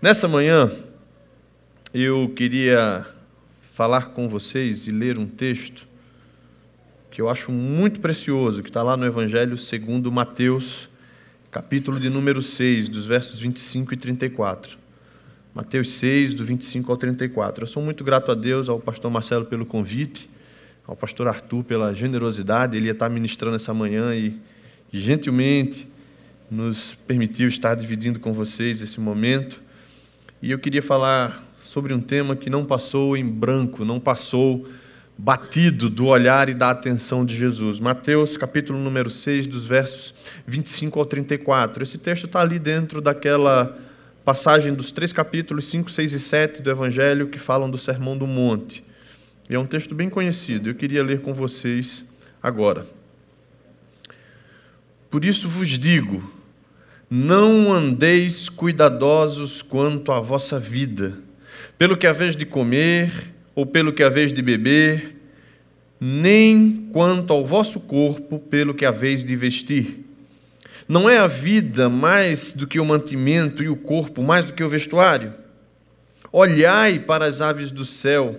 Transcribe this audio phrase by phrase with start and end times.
[0.00, 0.70] Nessa manhã,
[1.92, 3.04] eu queria
[3.74, 5.88] falar com vocês e ler um texto
[7.10, 10.88] que eu acho muito precioso, que está lá no Evangelho segundo Mateus,
[11.50, 14.78] capítulo de número 6, dos versos 25 e 34.
[15.52, 17.64] Mateus 6, do 25 ao 34.
[17.64, 20.30] Eu sou muito grato a Deus, ao pastor Marcelo pelo convite,
[20.86, 24.38] ao pastor Arthur pela generosidade, ele ia estar ministrando essa manhã e
[24.92, 25.88] gentilmente
[26.48, 29.66] nos permitiu estar dividindo com vocês esse momento.
[30.40, 34.68] E eu queria falar sobre um tema que não passou em branco, não passou
[35.16, 37.80] batido do olhar e da atenção de Jesus.
[37.80, 40.14] Mateus, capítulo número 6, dos versos
[40.46, 41.82] 25 ao 34.
[41.82, 43.76] Esse texto está ali dentro daquela
[44.24, 48.26] passagem dos três capítulos 5, 6 e 7 do Evangelho que falam do Sermão do
[48.26, 48.84] Monte.
[49.50, 52.04] E é um texto bem conhecido, eu queria ler com vocês
[52.40, 52.86] agora.
[55.10, 56.37] Por isso vos digo,
[57.10, 61.18] não andeis cuidadosos quanto à vossa vida,
[61.78, 63.10] pelo que haveis de comer
[63.54, 65.16] ou pelo que haveis de beber,
[65.98, 70.04] nem quanto ao vosso corpo, pelo que haveis de vestir.
[70.86, 74.62] Não é a vida mais do que o mantimento e o corpo mais do que
[74.62, 75.32] o vestuário?
[76.30, 78.38] Olhai para as aves do céu,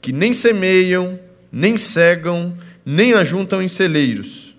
[0.00, 1.20] que nem semeiam,
[1.52, 4.56] nem cegam, nem ajuntam em celeiros,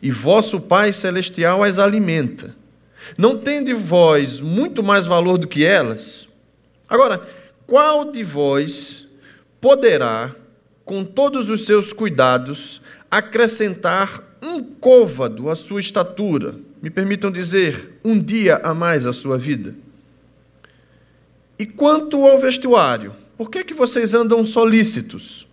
[0.00, 2.58] e vosso Pai celestial as alimenta
[3.16, 6.28] não tende vós muito mais valor do que elas?
[6.88, 7.26] Agora,
[7.66, 9.06] qual de vós
[9.60, 10.34] poderá,
[10.84, 16.54] com todos os seus cuidados, acrescentar um côvado à sua estatura?
[16.82, 19.74] Me permitam dizer, um dia a mais à sua vida?
[21.58, 25.46] E quanto ao vestuário, por que, que vocês andam solícitos?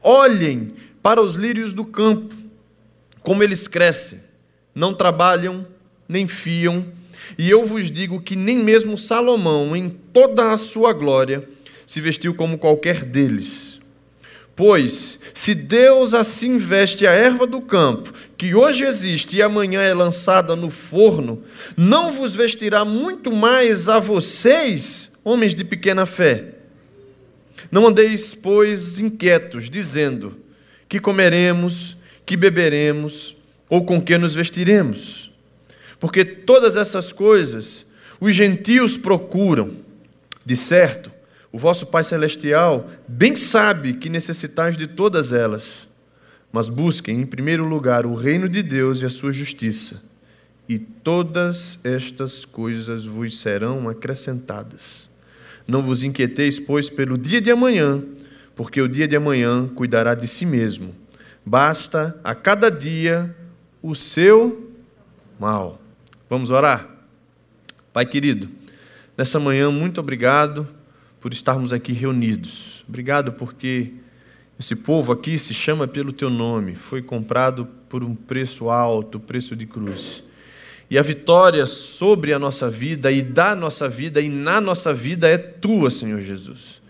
[0.00, 2.34] Olhem para os lírios do campo,
[3.22, 4.20] como eles crescem,
[4.74, 5.66] não trabalham,
[6.08, 6.86] nem fiam,
[7.36, 11.46] e eu vos digo que nem mesmo Salomão, em toda a sua glória,
[11.86, 13.78] se vestiu como qualquer deles.
[14.56, 19.94] Pois, se Deus assim veste a erva do campo, que hoje existe e amanhã é
[19.94, 21.44] lançada no forno,
[21.76, 26.54] não vos vestirá muito mais a vocês, homens de pequena fé?
[27.70, 30.36] Não andeis, pois, inquietos, dizendo:
[30.88, 33.36] que comeremos, que beberemos,
[33.68, 35.27] ou com que nos vestiremos?
[35.98, 37.86] Porque todas essas coisas
[38.20, 39.72] os gentios procuram.
[40.44, 41.10] De certo,
[41.52, 45.88] o vosso Pai Celestial bem sabe que necessitais de todas elas.
[46.52, 50.02] Mas busquem, em primeiro lugar, o reino de Deus e a sua justiça,
[50.68, 55.08] e todas estas coisas vos serão acrescentadas.
[55.66, 58.02] Não vos inquieteis, pois, pelo dia de amanhã,
[58.56, 60.94] porque o dia de amanhã cuidará de si mesmo.
[61.44, 63.34] Basta a cada dia
[63.82, 64.72] o seu
[65.38, 65.80] mal.
[66.28, 66.86] Vamos orar?
[67.90, 68.50] Pai querido,
[69.16, 70.68] nessa manhã, muito obrigado
[71.22, 72.84] por estarmos aqui reunidos.
[72.86, 73.92] Obrigado porque
[74.60, 79.56] esse povo aqui se chama pelo teu nome, foi comprado por um preço alto, preço
[79.56, 80.22] de cruz.
[80.90, 85.26] E a vitória sobre a nossa vida e da nossa vida e na nossa vida
[85.26, 86.82] é tua, Senhor Jesus.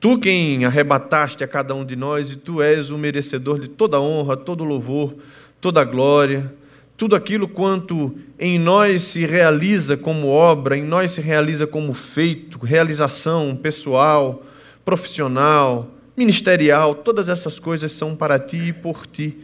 [0.00, 4.00] Tu quem arrebataste a cada um de nós e tu és o merecedor de toda
[4.00, 5.14] honra, todo louvor,
[5.60, 6.52] toda glória
[7.02, 12.64] tudo aquilo quanto em nós se realiza como obra, em nós se realiza como feito,
[12.64, 14.46] realização pessoal,
[14.84, 19.36] profissional, ministerial, todas essas coisas são para ti e por ti,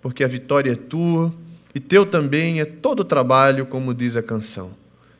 [0.00, 1.34] porque a vitória é tua
[1.74, 4.70] e teu também é todo o trabalho, como diz a canção.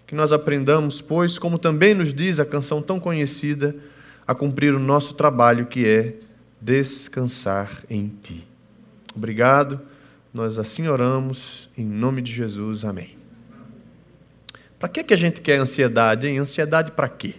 [0.06, 3.74] Que nós aprendamos, pois, como também nos diz a canção tão conhecida,
[4.24, 6.14] a cumprir o nosso trabalho que é
[6.60, 8.46] descansar em ti.
[9.12, 9.89] Obrigado.
[10.32, 13.16] Nós assim oramos, em nome de Jesus, amém.
[14.78, 16.38] Para que, que a gente quer ansiedade, hein?
[16.38, 17.34] Ansiedade para quê?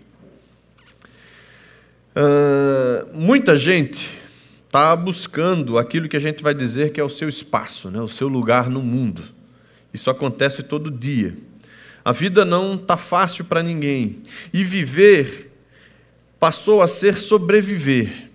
[2.13, 4.19] Uh, muita gente
[4.65, 8.01] está buscando aquilo que a gente vai dizer que é o seu espaço, né?
[8.01, 9.23] o seu lugar no mundo.
[9.93, 11.37] Isso acontece todo dia.
[12.03, 14.21] A vida não está fácil para ninguém.
[14.53, 15.49] E viver
[16.37, 18.29] passou a ser sobreviver.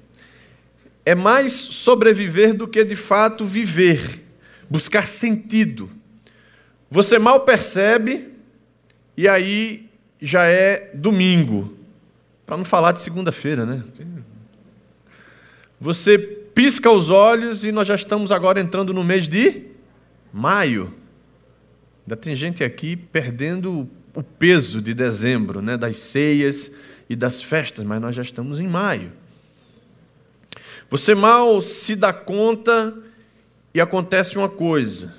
[1.04, 4.25] É mais sobreviver do que de fato viver
[4.68, 5.90] buscar sentido.
[6.90, 8.28] Você mal percebe
[9.16, 9.88] e aí
[10.20, 11.76] já é domingo.
[12.44, 13.82] Para não falar de segunda-feira, né?
[15.80, 19.64] Você pisca os olhos e nós já estamos agora entrando no mês de
[20.32, 20.94] maio.
[22.04, 25.76] Ainda tem gente aqui perdendo o peso de dezembro, né?
[25.76, 26.72] das ceias
[27.10, 29.12] e das festas, mas nós já estamos em maio.
[30.88, 32.96] Você mal se dá conta
[33.76, 35.14] e acontece uma coisa,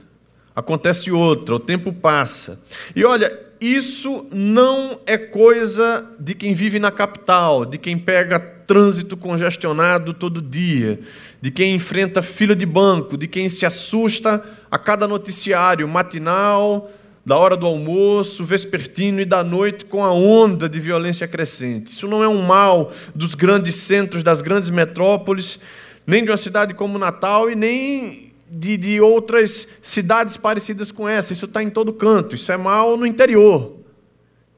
[0.56, 2.60] acontece outra, o tempo passa.
[2.96, 3.32] E olha,
[3.62, 10.42] isso não é coisa de quem vive na capital, de quem pega trânsito congestionado todo
[10.42, 11.00] dia,
[11.40, 16.92] de quem enfrenta fila de banco, de quem se assusta a cada noticiário matinal,
[17.24, 21.92] da hora do almoço, vespertino e da noite com a onda de violência crescente.
[21.92, 25.60] Isso não é um mal dos grandes centros, das grandes metrópoles,
[26.08, 31.34] nem de uma cidade como Natal e nem de, de outras cidades parecidas com essa.
[31.34, 32.36] Isso está em todo canto.
[32.36, 33.78] Isso é mal no interior.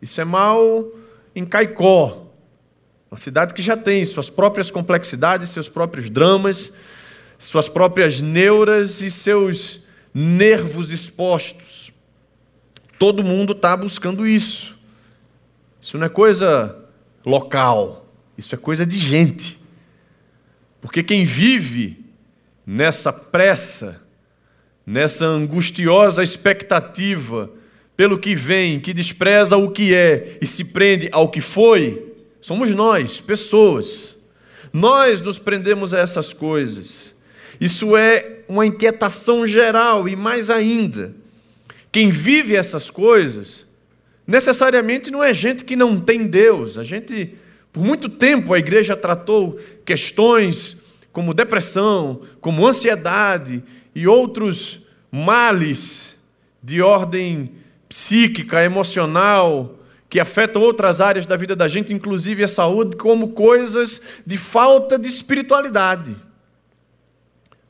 [0.02, 0.88] Isso é mal
[1.36, 2.28] em Caicó,
[3.12, 6.74] uma cidade que já tem suas próprias complexidades, seus próprios dramas,
[7.38, 9.80] suas próprias neuras e seus
[10.14, 11.92] nervos expostos.
[12.98, 14.78] Todo mundo está buscando isso.
[15.82, 16.76] Isso não é coisa
[17.26, 18.06] local,
[18.38, 19.60] isso é coisa de gente.
[20.82, 22.06] Porque quem vive
[22.72, 24.00] nessa pressa,
[24.86, 27.50] nessa angustiosa expectativa
[27.98, 32.70] pelo que vem, que despreza o que é e se prende ao que foi, somos
[32.70, 34.16] nós, pessoas.
[34.72, 37.16] Nós nos prendemos a essas coisas.
[37.60, 41.16] Isso é uma inquietação geral e mais ainda,
[41.92, 43.66] quem vive essas coisas,
[44.28, 46.78] necessariamente não é gente que não tem Deus.
[46.78, 47.34] A gente,
[47.74, 50.78] por muito tempo, a igreja tratou questões
[51.12, 53.64] como depressão, como ansiedade
[53.94, 56.18] e outros males
[56.62, 57.54] de ordem
[57.88, 59.76] psíquica, emocional,
[60.10, 64.98] que afetam outras áreas da vida da gente, inclusive a saúde, como coisas de falta
[64.98, 66.16] de espiritualidade,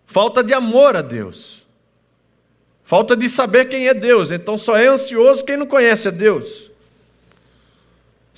[0.05, 1.59] falta de amor a Deus.
[2.89, 4.31] Falta de saber quem é Deus.
[4.31, 6.68] Então só é ansioso quem não conhece a Deus.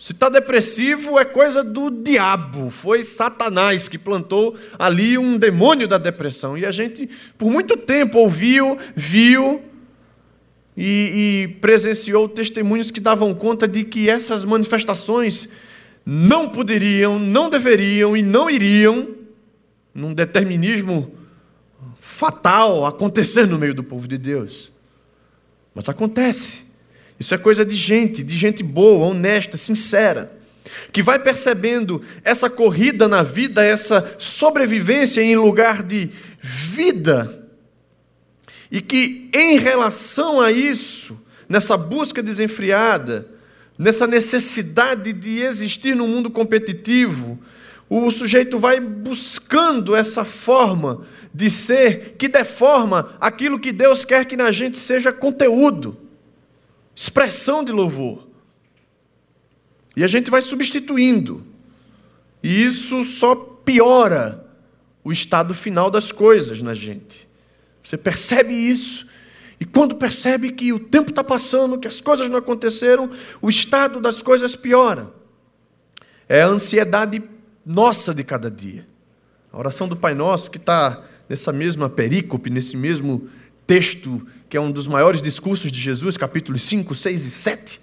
[0.02, 2.72] Se está depressivo, é coisa do diabo.
[2.72, 6.58] Foi Satanás que plantou ali um demônio da depressão.
[6.58, 7.08] E a gente,
[7.38, 9.62] por muito tempo, ouviu, viu
[10.76, 15.50] e, e presenciou testemunhos que davam conta de que essas manifestações
[16.04, 19.08] não poderiam, não deveriam e não iriam,
[19.94, 21.14] num determinismo
[22.00, 24.72] fatal acontecer no meio do povo de Deus.
[25.76, 26.71] Mas acontece.
[27.22, 30.32] Isso é coisa de gente, de gente boa, honesta, sincera,
[30.92, 36.10] que vai percebendo essa corrida na vida, essa sobrevivência em lugar de
[36.42, 37.48] vida,
[38.72, 41.16] e que em relação a isso,
[41.48, 43.28] nessa busca desenfreada,
[43.78, 47.38] nessa necessidade de existir no mundo competitivo,
[47.88, 54.36] o sujeito vai buscando essa forma de ser que deforma aquilo que Deus quer que
[54.36, 56.10] na gente seja conteúdo,
[57.02, 58.28] expressão de louvor.
[59.96, 61.44] E a gente vai substituindo.
[62.44, 64.46] E isso só piora
[65.04, 67.28] o estado final das coisas na gente.
[67.84, 69.08] Você percebe isso.
[69.60, 73.10] E quando percebe que o tempo está passando, que as coisas não aconteceram,
[73.42, 75.12] o estado das coisas piora.
[76.30, 77.24] É a ansiedade
[77.66, 78.88] nossa de cada dia.
[79.52, 83.28] A oração do Pai Nosso, que está nessa mesma perícope, nesse mesmo
[83.66, 87.82] texto, que é um dos maiores discursos de Jesus, capítulos 5, 6 e 7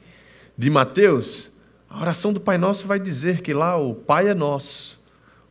[0.56, 1.50] de Mateus,
[1.88, 5.00] a oração do Pai Nosso vai dizer que lá o Pai é nosso,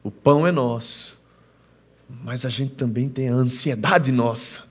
[0.03, 1.17] o pão é nosso,
[2.23, 4.67] mas a gente também tem a ansiedade nossa.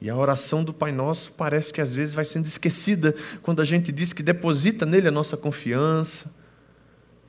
[0.00, 3.64] E a oração do Pai Nosso parece que às vezes vai sendo esquecida quando a
[3.64, 6.34] gente diz que deposita nele a nossa confiança,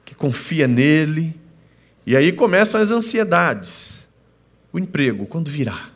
[0.04, 1.40] que confia nele.
[2.06, 4.08] E aí começam as ansiedades.
[4.72, 5.90] O emprego, quando virá?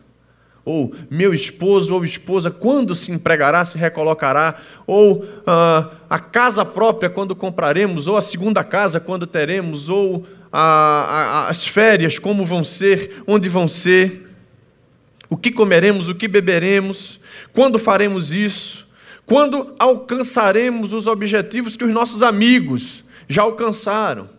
[0.64, 4.60] Ou meu esposo ou esposa, quando se empregará, se recolocará?
[4.86, 8.08] Ou ah, a casa própria, quando compraremos?
[8.08, 9.90] Ou a segunda casa, quando teremos?
[9.90, 13.24] Ou as férias, como vão ser?
[13.26, 14.30] Onde vão ser?
[15.30, 16.10] O que comeremos?
[16.10, 17.20] O que beberemos?
[17.54, 18.88] Quando faremos isso?
[19.26, 24.30] Quando alcançaremos os objetivos que os nossos amigos, já alcançaram.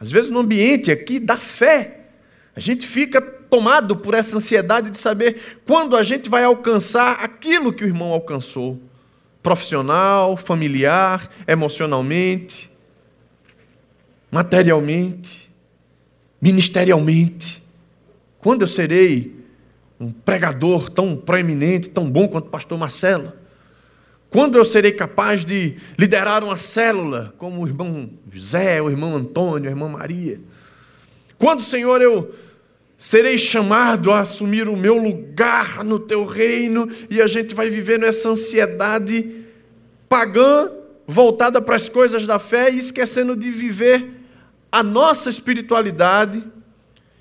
[0.00, 2.06] Às vezes, no ambiente aqui da fé,
[2.56, 7.72] a gente fica tomado por essa ansiedade de saber quando a gente vai alcançar aquilo
[7.72, 8.80] que o irmão alcançou
[9.42, 12.72] profissional, familiar, emocionalmente,
[14.30, 15.52] materialmente,
[16.40, 17.62] ministerialmente.
[18.38, 19.36] Quando eu serei
[20.00, 23.32] um pregador tão proeminente, tão bom quanto o pastor Marcelo?
[24.30, 29.68] Quando eu serei capaz de liderar uma célula, como o irmão José, o irmão Antônio,
[29.68, 30.40] a irmã Maria?
[31.38, 32.34] Quando, Senhor, eu
[33.04, 37.98] serei chamado a assumir o meu lugar no teu reino e a gente vai viver
[37.98, 39.44] nessa ansiedade
[40.08, 40.70] pagã,
[41.06, 44.10] voltada para as coisas da fé e esquecendo de viver
[44.72, 46.42] a nossa espiritualidade,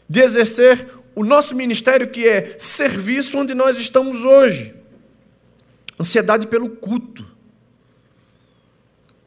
[0.07, 4.73] de exercer o nosso ministério que é serviço onde nós estamos hoje.
[5.99, 7.25] Ansiedade pelo culto.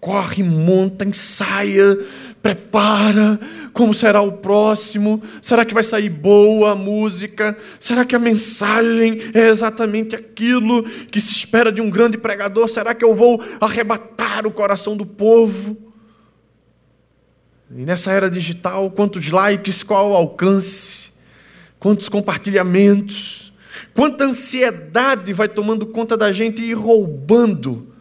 [0.01, 1.99] Corre, monta, ensaia,
[2.47, 3.41] prepara,
[3.73, 5.21] como será o próximo?
[5.43, 7.57] Será que vai sair boa a música?
[7.81, 12.69] Será que a mensagem é exatamente aquilo que se espera de um grande pregador?
[12.69, 15.77] Será que eu vou arrebatar o coração do povo?
[17.69, 21.15] E nessa era digital, quantos likes, qual alcance,
[21.81, 23.53] quantos compartilhamentos,
[23.93, 27.96] quanta ansiedade vai tomando conta da gente e roubando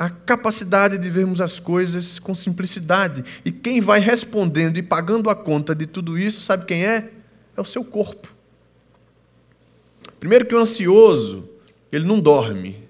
[0.00, 3.22] a capacidade de vermos as coisas com simplicidade.
[3.44, 7.10] E quem vai respondendo e pagando a conta de tudo isso, sabe quem é?
[7.54, 8.34] É o seu corpo.
[10.18, 11.46] Primeiro que o ansioso,
[11.92, 12.88] ele não dorme.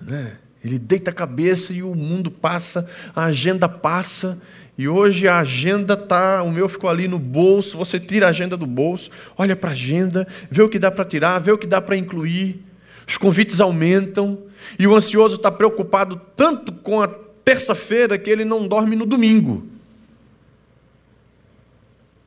[0.00, 0.38] Né?
[0.64, 4.40] Ele deita a cabeça e o mundo passa, a agenda passa,
[4.78, 8.56] e hoje a agenda tá, o meu ficou ali no bolso, você tira a agenda
[8.56, 11.66] do bolso, olha para a agenda, vê o que dá para tirar, vê o que
[11.66, 12.64] dá para incluir.
[13.06, 14.38] Os convites aumentam,
[14.78, 19.66] e o ansioso está preocupado tanto com a terça-feira que ele não dorme no domingo.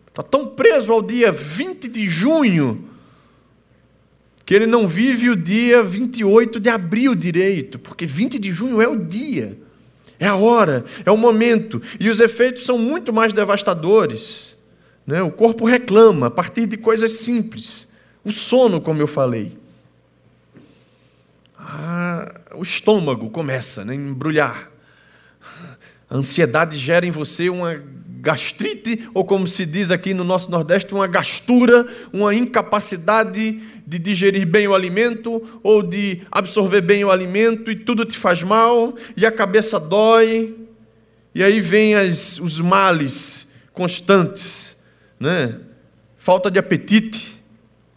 [0.09, 2.85] Está tão preso ao dia 20 de junho
[4.45, 8.87] que ele não vive o dia 28 de abril direito, porque 20 de junho é
[8.87, 9.59] o dia,
[10.17, 14.55] é a hora, é o momento, e os efeitos são muito mais devastadores.
[15.05, 15.21] Né?
[15.21, 17.87] O corpo reclama a partir de coisas simples.
[18.23, 19.57] O sono, como eu falei
[21.69, 24.71] ah, o estômago começa né, a embrulhar.
[26.09, 27.83] A ansiedade gera em você uma
[28.21, 34.47] gastrite, ou como se diz aqui no nosso Nordeste, uma gastura, uma incapacidade de digerir
[34.47, 39.25] bem o alimento, ou de absorver bem o alimento, e tudo te faz mal, e
[39.25, 40.55] a cabeça dói,
[41.35, 44.77] e aí vem as, os males constantes,
[45.19, 45.59] né?
[46.17, 47.37] falta de apetite,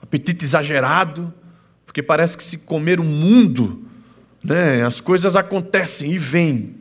[0.03, 1.33] apetite exagerado,
[1.91, 3.85] porque parece que se comer o mundo,
[4.45, 6.77] né, as coisas acontecem e vêm.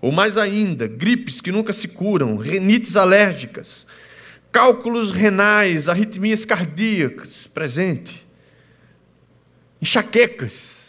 [0.00, 3.88] Ou mais ainda, gripes que nunca se curam, renites alérgicas,
[4.52, 8.24] cálculos renais, arritmias cardíacas, presente,
[9.82, 10.79] enxaquecas,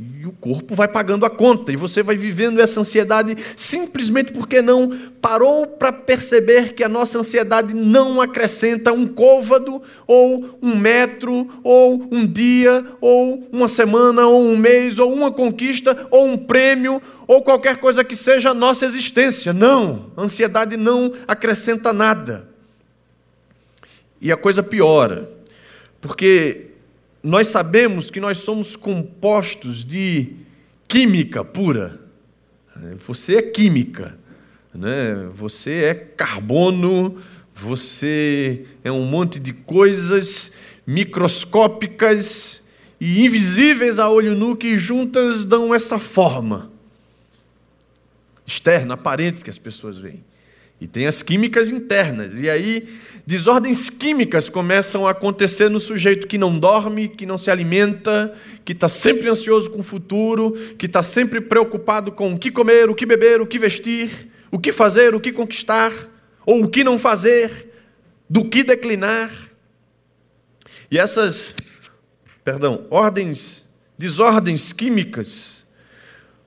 [0.00, 4.62] e o corpo vai pagando a conta, e você vai vivendo essa ansiedade simplesmente porque
[4.62, 11.50] não parou para perceber que a nossa ansiedade não acrescenta um côvado, ou um metro,
[11.64, 17.02] ou um dia, ou uma semana, ou um mês, ou uma conquista, ou um prêmio,
[17.26, 19.52] ou qualquer coisa que seja a nossa existência.
[19.52, 22.48] Não, a ansiedade não acrescenta nada.
[24.20, 25.28] E a coisa piora,
[26.00, 26.67] porque
[27.22, 30.32] nós sabemos que nós somos compostos de
[30.86, 32.00] química pura.
[33.06, 34.16] Você é química,
[34.72, 35.28] né?
[35.34, 37.18] você é carbono,
[37.54, 40.52] você é um monte de coisas
[40.86, 42.64] microscópicas
[43.00, 46.70] e invisíveis a olho nu que juntas dão essa forma
[48.46, 50.24] externa, aparente que as pessoas veem.
[50.80, 52.40] E tem as químicas internas.
[52.40, 52.88] E aí
[53.28, 58.72] desordens químicas começam a acontecer no sujeito que não dorme, que não se alimenta, que
[58.72, 62.94] está sempre ansioso com o futuro, que está sempre preocupado com o que comer, o
[62.94, 65.92] que beber, o que vestir, o que fazer, o que conquistar,
[66.46, 67.70] ou o que não fazer,
[68.30, 69.30] do que declinar.
[70.90, 71.54] E essas,
[72.42, 73.62] perdão, ordens,
[73.98, 75.66] desordens químicas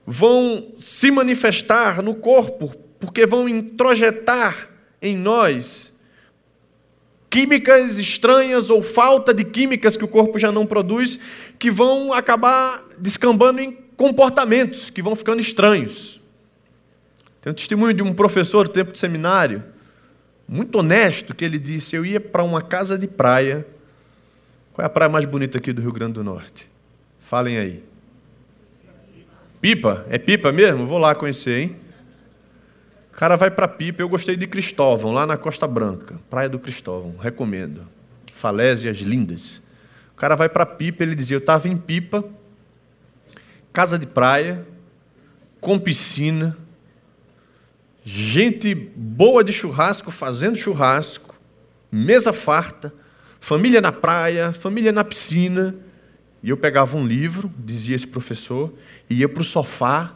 [0.04, 4.68] vão se manifestar no corpo, porque vão introjetar
[5.00, 5.91] em nós
[7.32, 11.18] químicas estranhas ou falta de químicas que o corpo já não produz,
[11.58, 16.20] que vão acabar descambando em comportamentos que vão ficando estranhos.
[17.40, 19.64] Tem um testemunho de um professor do tempo de seminário,
[20.46, 23.66] muito honesto, que ele disse: Eu ia para uma casa de praia.
[24.74, 26.68] Qual é a praia mais bonita aqui do Rio Grande do Norte?
[27.18, 27.82] Falem aí.
[29.58, 30.04] Pipa?
[30.10, 30.86] É pipa mesmo?
[30.86, 31.76] Vou lá conhecer, hein?
[33.12, 36.58] O cara vai para Pipa, eu gostei de Cristóvão, lá na Costa Branca, Praia do
[36.58, 37.86] Cristóvão, recomendo.
[38.32, 39.62] Falésias lindas.
[40.14, 42.24] O cara vai para Pipa, ele dizia: Eu estava em Pipa,
[43.70, 44.66] casa de praia,
[45.60, 46.56] com piscina,
[48.02, 51.34] gente boa de churrasco fazendo churrasco,
[51.90, 52.92] mesa farta,
[53.40, 55.76] família na praia, família na piscina.
[56.42, 58.72] E eu pegava um livro, dizia esse professor,
[59.08, 60.14] e ia para o sofá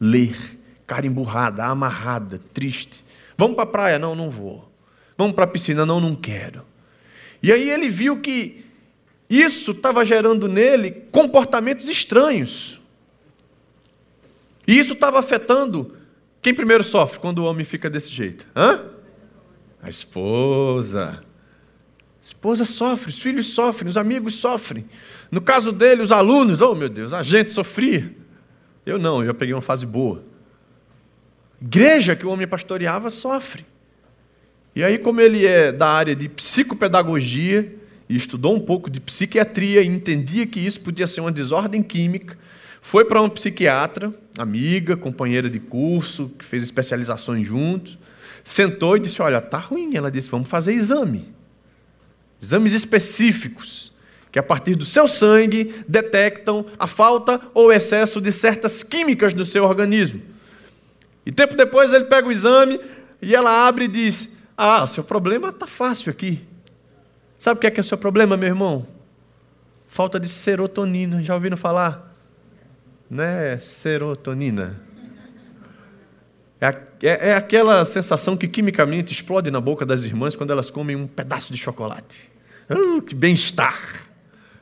[0.00, 0.57] ler
[0.88, 3.04] cara emburrada, amarrada, triste.
[3.36, 3.98] Vamos para a praia?
[3.98, 4.68] Não, não vou.
[5.16, 5.84] Vamos para a piscina?
[5.84, 6.64] Não, não quero.
[7.42, 8.64] E aí ele viu que
[9.28, 12.80] isso estava gerando nele comportamentos estranhos.
[14.66, 15.94] E isso estava afetando
[16.40, 18.46] quem primeiro sofre quando o homem fica desse jeito?
[18.56, 18.86] Hã?
[19.82, 21.20] A esposa.
[21.20, 24.86] A esposa sofre, os filhos sofrem, os amigos sofrem.
[25.30, 28.14] No caso dele, os alunos, oh meu Deus, a gente sofria.
[28.86, 30.27] Eu não, eu já peguei uma fase boa.
[31.60, 33.66] Igreja que o homem pastoreava sofre.
[34.74, 37.74] E aí, como ele é da área de psicopedagogia
[38.08, 42.38] e estudou um pouco de psiquiatria e entendia que isso podia ser uma desordem química,
[42.80, 47.98] foi para uma psiquiatra, amiga, companheira de curso, que fez especializações juntos,
[48.44, 49.96] sentou e disse: Olha, tá ruim.
[49.96, 51.28] Ela disse: Vamos fazer exame.
[52.40, 53.92] Exames específicos,
[54.30, 59.44] que a partir do seu sangue detectam a falta ou excesso de certas químicas no
[59.44, 60.22] seu organismo.
[61.28, 62.80] E tempo depois ele pega o exame
[63.20, 66.42] e ela abre e diz: Ah, seu problema está fácil aqui.
[67.36, 68.86] Sabe o que é, que é o seu problema, meu irmão?
[69.88, 71.22] Falta de serotonina.
[71.22, 72.14] Já ouviram falar?
[73.10, 74.80] Não é serotonina.
[76.58, 76.68] É,
[77.02, 81.06] é, é, aquela sensação que quimicamente explode na boca das irmãs quando elas comem um
[81.06, 82.30] pedaço de chocolate.
[82.70, 83.78] Uh, que bem-estar!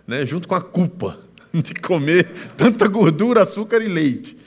[0.05, 0.27] Né?
[0.27, 1.17] Junto com a culpa
[1.55, 4.46] de comer tanta gordura, açúcar e leite.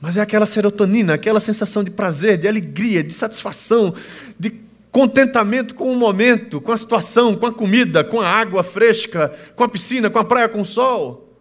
[0.00, 3.94] Mas é aquela serotonina, aquela sensação de prazer, de alegria, de satisfação,
[4.38, 4.52] de
[4.90, 9.64] contentamento com o momento, com a situação, com a comida, com a água fresca, com
[9.64, 11.36] a piscina, com a praia com o sol.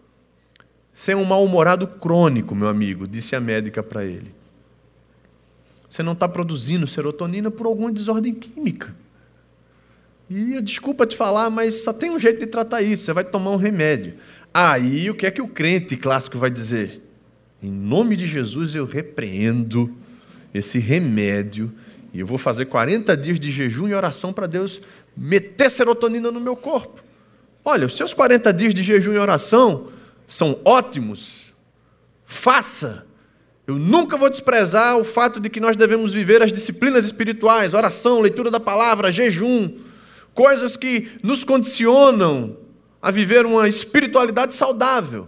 [0.93, 4.33] Você é um mal-humorado crônico, meu amigo, disse a médica para ele.
[5.89, 8.93] Você não está produzindo serotonina por alguma desordem química.
[10.29, 13.51] E desculpa te falar, mas só tem um jeito de tratar isso: você vai tomar
[13.51, 14.15] um remédio.
[14.53, 17.06] Aí o que é que o crente clássico vai dizer?
[17.61, 19.91] Em nome de Jesus eu repreendo
[20.53, 21.71] esse remédio
[22.13, 24.81] e eu vou fazer 40 dias de jejum e oração para Deus
[25.15, 27.03] meter serotonina no meu corpo.
[27.65, 29.89] Olha, os seus 40 dias de jejum e oração
[30.27, 31.53] são ótimos,
[32.25, 33.05] faça.
[33.65, 38.21] Eu nunca vou desprezar o fato de que nós devemos viver as disciplinas espirituais, oração,
[38.21, 39.77] leitura da palavra, jejum,
[40.33, 42.57] coisas que nos condicionam
[43.01, 45.27] a viver uma espiritualidade saudável.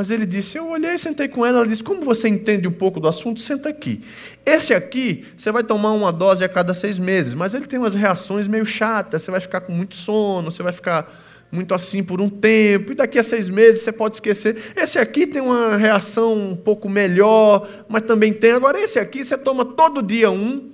[0.00, 1.58] Mas ele disse: Eu olhei, sentei com ela.
[1.58, 3.38] Ela disse: Como você entende um pouco do assunto?
[3.38, 4.02] Senta aqui.
[4.46, 7.94] Esse aqui, você vai tomar uma dose a cada seis meses, mas ele tem umas
[7.94, 9.20] reações meio chatas.
[9.20, 12.94] Você vai ficar com muito sono, você vai ficar muito assim por um tempo, e
[12.94, 14.72] daqui a seis meses você pode esquecer.
[14.74, 18.52] Esse aqui tem uma reação um pouco melhor, mas também tem.
[18.52, 20.70] Agora, esse aqui você toma todo dia um,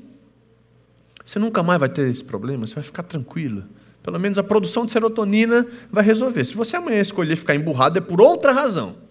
[1.24, 3.66] você nunca mais vai ter esse problema, você vai ficar tranquila.
[4.04, 6.44] Pelo menos a produção de serotonina vai resolver.
[6.44, 9.04] Se você amanhã escolher ficar emburrado, é por outra razão.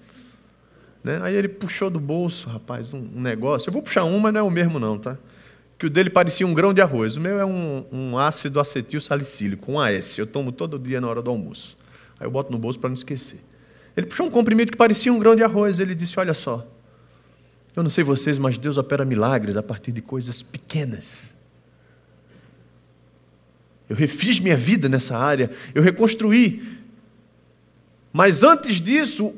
[1.06, 1.20] Né?
[1.22, 3.70] Aí ele puxou do bolso, rapaz, um, negócio.
[3.70, 5.16] Eu vou puxar um, mas não é o mesmo, não, tá?
[5.78, 7.16] que o dele parecia um grão de arroz.
[7.16, 10.18] O meu é um, um ácido acetil salicílico, um AS.
[10.18, 11.78] Eu tomo todo dia na hora do almoço.
[12.20, 13.40] Aí eu boto no bolso para não esquecer.
[13.96, 15.80] Ele puxou um comprimido que parecia um grão de arroz.
[15.80, 16.66] Ele disse: Olha só,
[17.76, 21.36] eu não sei vocês, mas Deus opera milagres a partir de coisas pequenas.
[23.88, 26.80] Eu refiz minha vida nessa área, eu reconstruí.
[28.12, 29.36] Mas antes disso,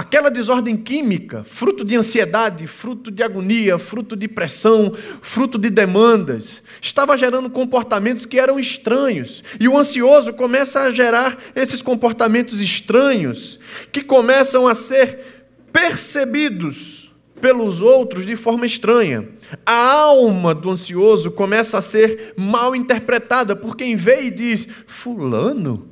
[0.00, 6.62] Aquela desordem química, fruto de ansiedade, fruto de agonia, fruto de pressão, fruto de demandas,
[6.80, 9.44] estava gerando comportamentos que eram estranhos.
[9.60, 13.60] E o ansioso começa a gerar esses comportamentos estranhos,
[13.92, 19.28] que começam a ser percebidos pelos outros de forma estranha.
[19.66, 25.90] A alma do ansioso começa a ser mal interpretada por quem vê e diz: Fulano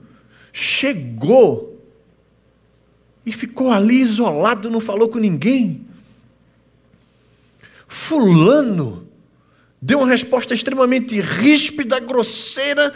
[0.50, 1.77] chegou
[3.28, 5.86] e ficou ali isolado, não falou com ninguém.
[7.86, 9.06] Fulano
[9.82, 12.90] deu uma resposta extremamente ríspida, grosseira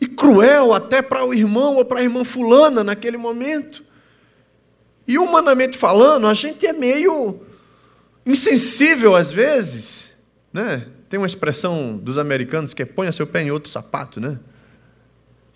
[0.00, 3.84] e cruel até para o irmão ou para a irmã Fulana naquele momento.
[5.06, 7.40] E humanamente falando, a gente é meio
[8.26, 10.10] insensível às vezes,
[10.52, 10.84] né?
[11.08, 14.36] Tem uma expressão dos americanos que é ponha seu pé em outro sapato, né?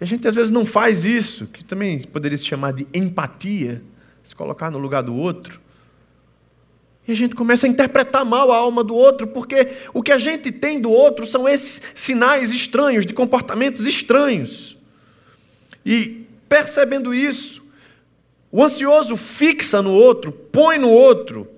[0.01, 3.83] E a gente às vezes não faz isso, que também poderia se chamar de empatia
[4.23, 5.61] se colocar no lugar do outro.
[7.09, 10.19] E a gente começa a interpretar mal a alma do outro, porque o que a
[10.19, 14.77] gente tem do outro são esses sinais estranhos, de comportamentos estranhos.
[15.85, 17.63] E percebendo isso,
[18.53, 21.49] o ansioso fixa no outro, põe no outro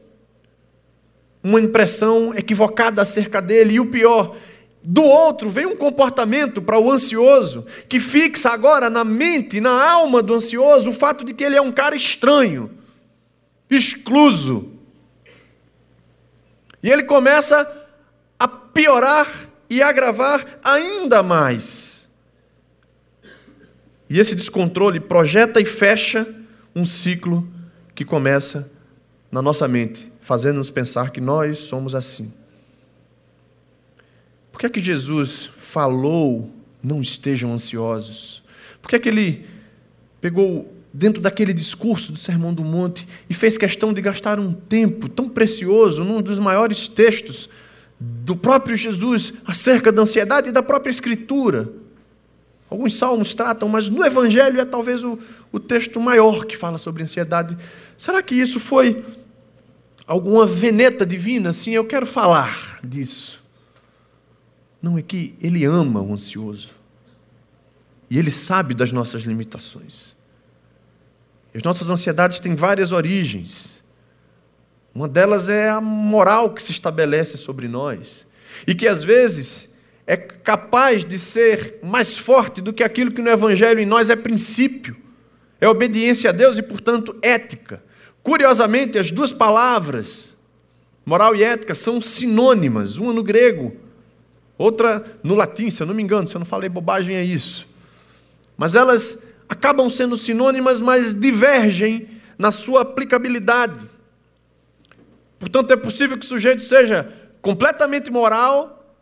[1.43, 4.37] uma impressão equivocada acerca dele, e o pior,
[4.85, 10.23] do outro vem um comportamento para o ansioso que fixa agora na mente, na alma
[10.23, 12.71] do ansioso, o fato de que ele é um cara estranho,
[13.71, 14.73] excluso.
[16.83, 17.71] E ele começa
[18.39, 19.29] a piorar
[19.71, 22.09] e agravar ainda mais.
[24.11, 26.27] E esse descontrole projeta e fecha
[26.75, 27.49] um ciclo
[27.95, 28.71] que começa
[29.31, 32.33] na nossa mente, fazendo-nos pensar que nós somos assim.
[34.63, 36.49] Que é que Jesus falou
[36.81, 38.45] não estejam ansiosos.
[38.81, 39.45] Por que é que ele
[40.21, 45.09] pegou dentro daquele discurso do Sermão do Monte e fez questão de gastar um tempo
[45.09, 47.51] tão precioso num dos maiores textos
[47.99, 51.69] do próprio Jesus acerca da ansiedade e da própria Escritura?
[52.71, 55.19] Alguns salmos tratam, mas no Evangelho é talvez o,
[55.51, 57.59] o texto maior que fala sobre ansiedade.
[57.99, 59.05] Será que isso foi
[60.07, 61.53] alguma veneta divina?
[61.53, 63.42] Sim, eu quero falar disso.
[64.83, 66.71] Não, é que ele ama o ansioso.
[68.11, 70.17] E ele sabe das nossas limitações.
[71.55, 73.83] As nossas ansiedades têm várias origens.
[74.95, 78.27] Uma delas é a moral que se estabelece sobre nós.
[78.67, 79.71] E que às vezes
[80.07, 84.17] é capaz de ser mais forte do que aquilo que no Evangelho em nós é
[84.17, 84.97] princípio,
[85.61, 87.83] é obediência a Deus e, portanto, ética.
[88.23, 90.37] Curiosamente, as duas palavras,
[91.07, 93.77] moral e ética, são sinônimas, uma no grego,
[94.63, 97.69] outra no latim, se eu não me engano, se eu não falei bobagem, é isso.
[98.57, 103.89] Mas elas acabam sendo sinônimas, mas divergem na sua aplicabilidade.
[105.39, 108.97] Portanto, é possível que o sujeito seja completamente moral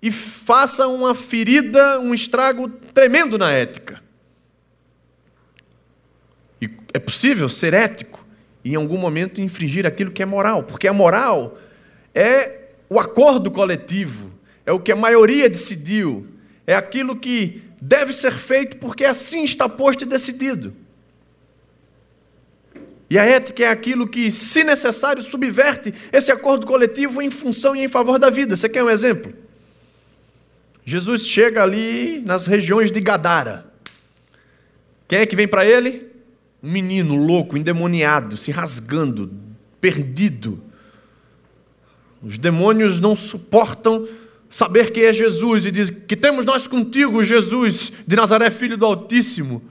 [0.00, 4.02] e faça uma ferida, um estrago tremendo na ética.
[6.60, 8.24] E é possível ser ético
[8.64, 11.58] e em algum momento infringir aquilo que é moral, porque a moral
[12.14, 14.30] é o acordo coletivo,
[14.68, 16.26] é o que a maioria decidiu,
[16.66, 20.76] é aquilo que deve ser feito porque assim está posto e decidido.
[23.08, 27.82] E a ética é aquilo que, se necessário, subverte esse acordo coletivo em função e
[27.82, 28.54] em favor da vida.
[28.54, 29.32] Você quer um exemplo?
[30.84, 33.72] Jesus chega ali nas regiões de Gadara.
[35.08, 36.12] Quem é que vem para ele?
[36.62, 39.32] Um menino louco, endemoniado, se rasgando,
[39.80, 40.62] perdido.
[42.22, 44.06] Os demônios não suportam
[44.50, 48.84] saber que é Jesus e diz: Que temos nós contigo, Jesus de Nazaré, filho do
[48.84, 49.62] Altíssimo.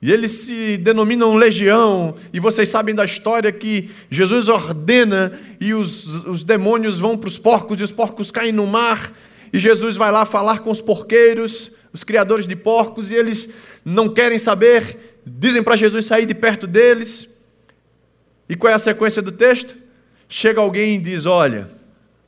[0.00, 6.26] E eles se denominam legião, e vocês sabem da história que Jesus ordena e os,
[6.26, 9.12] os demônios vão para os porcos e os porcos caem no mar
[9.52, 13.50] e Jesus vai lá falar com os porqueiros, os criadores de porcos, e eles
[13.84, 17.28] não querem saber, dizem para Jesus sair de perto deles.
[18.48, 19.76] E qual é a sequência do texto?
[20.26, 21.68] Chega alguém e diz: Olha,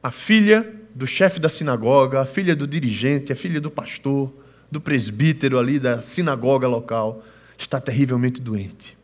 [0.03, 4.33] a filha do chefe da sinagoga, a filha do dirigente, a filha do pastor,
[4.71, 7.25] do presbítero ali da sinagoga local,
[7.59, 8.97] está terrivelmente doente.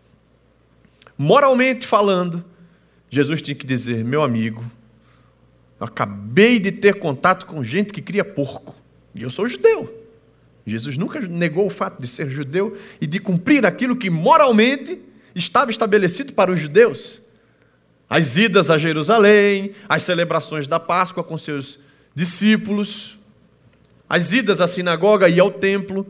[1.19, 2.45] Moralmente falando,
[3.11, 4.65] Jesus tinha que dizer: Meu amigo,
[5.79, 8.77] acabei de ter contato com gente que cria porco.
[9.15, 9.99] E eu sou judeu.
[10.67, 15.01] Jesus nunca negou o fato de ser judeu e de cumprir aquilo que moralmente
[15.35, 17.21] estava estabelecido para os judeus.
[18.11, 21.79] As idas a Jerusalém, as celebrações da Páscoa com seus
[22.13, 23.17] discípulos,
[24.09, 26.05] as idas à sinagoga e ao templo.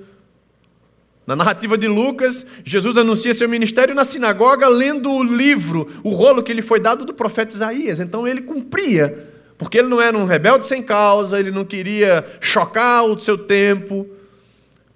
[1.26, 6.42] Na narrativa de Lucas, Jesus anuncia seu ministério na sinagoga lendo o livro, o rolo
[6.42, 8.00] que lhe foi dado do profeta Isaías.
[8.00, 13.04] Então ele cumpria porque ele não era um rebelde sem causa, ele não queria chocar
[13.04, 14.08] o seu tempo.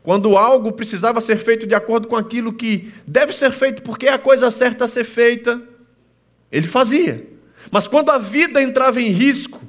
[0.02, 4.14] Quando algo precisava ser feito de acordo com aquilo que deve ser feito, porque é
[4.14, 5.60] a coisa certa a ser feita,
[6.54, 7.26] ele fazia.
[7.70, 9.60] Mas quando a vida entrava em risco,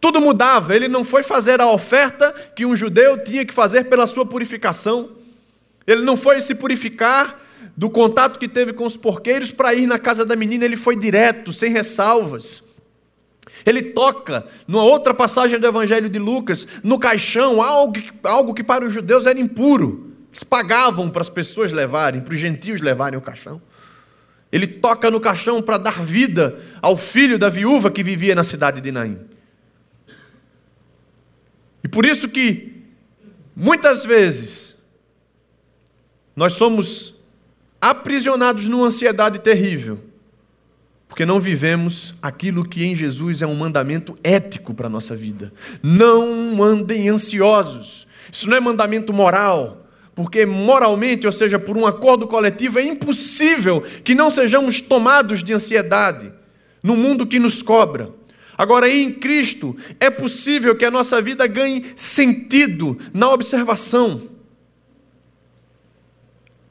[0.00, 0.74] tudo mudava.
[0.74, 5.10] Ele não foi fazer a oferta que um judeu tinha que fazer pela sua purificação.
[5.86, 7.38] Ele não foi se purificar
[7.76, 10.96] do contato que teve com os porqueiros para ir na casa da menina, ele foi
[10.96, 12.62] direto, sem ressalvas.
[13.66, 18.84] Ele toca, numa outra passagem do Evangelho de Lucas, no caixão, algo, algo que para
[18.84, 20.12] os judeus era impuro.
[20.30, 23.60] Eles pagavam para as pessoas levarem, para os gentios levarem o caixão.
[24.50, 28.80] Ele toca no caixão para dar vida ao filho da viúva que vivia na cidade
[28.80, 29.20] de Naim.
[31.82, 32.82] E por isso que,
[33.54, 34.76] muitas vezes,
[36.34, 37.14] nós somos
[37.80, 40.00] aprisionados numa ansiedade terrível
[41.16, 45.50] porque não vivemos aquilo que em Jesus é um mandamento ético para a nossa vida.
[45.82, 48.06] Não andem ansiosos.
[48.30, 49.85] Isso não é mandamento moral,
[50.16, 55.52] porque moralmente, ou seja, por um acordo coletivo, é impossível que não sejamos tomados de
[55.52, 56.32] ansiedade
[56.82, 58.10] no mundo que nos cobra.
[58.58, 64.22] Agora, em Cristo, é possível que a nossa vida ganhe sentido na observação.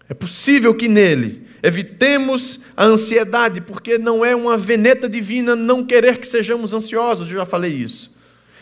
[0.09, 6.19] É possível que nele Evitemos a ansiedade, porque não é uma veneta divina não querer
[6.19, 8.14] que sejamos ansiosos, eu já falei isso.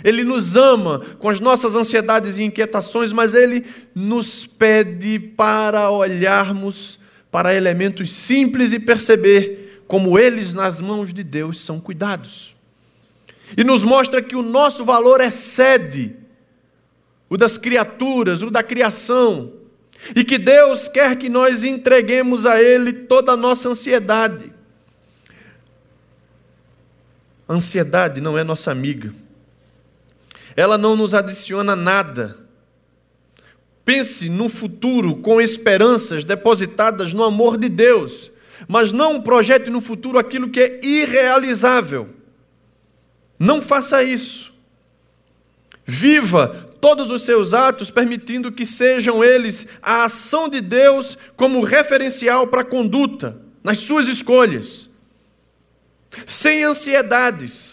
[0.04, 7.00] Ele nos ama com as nossas ansiedades e inquietações, mas ele nos pede para olharmos
[7.32, 12.56] para elementos simples e perceber como eles nas mãos de Deus são cuidados.
[13.58, 16.16] E nos mostra que o nosso valor excede
[17.30, 19.54] o das criaturas, o da criação,
[20.16, 24.52] e que Deus quer que nós entreguemos a Ele toda a nossa ansiedade.
[27.48, 29.14] Ansiedade não é nossa amiga,
[30.56, 32.38] ela não nos adiciona nada.
[33.86, 38.32] Pense no futuro com esperanças depositadas no amor de Deus,
[38.68, 42.10] mas não projete no futuro aquilo que é irrealizável.
[43.38, 44.54] Não faça isso.
[45.86, 52.48] Viva todos os seus atos permitindo que sejam eles a ação de Deus como referencial
[52.48, 54.90] para a conduta nas suas escolhas.
[56.26, 57.73] Sem ansiedades,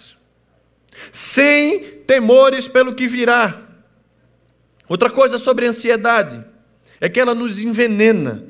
[1.12, 3.62] sem temores pelo que virá.
[4.88, 6.44] Outra coisa sobre a ansiedade
[7.00, 8.44] é que ela nos envenena